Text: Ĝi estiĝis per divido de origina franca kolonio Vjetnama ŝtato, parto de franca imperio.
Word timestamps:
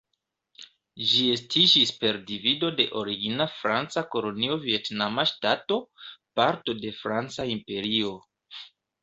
Ĝi 1.09 1.25
estiĝis 1.33 1.91
per 2.03 2.17
divido 2.29 2.69
de 2.79 2.85
origina 3.01 3.47
franca 3.59 4.03
kolonio 4.17 4.57
Vjetnama 4.65 5.27
ŝtato, 5.33 5.79
parto 6.41 6.77
de 6.81 6.95
franca 7.05 7.47
imperio. 7.59 8.17